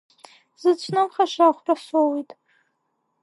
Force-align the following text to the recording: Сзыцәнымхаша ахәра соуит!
Сзыцәнымхаша 0.59 1.45
ахәра 1.49 1.75
соуит! 1.85 2.29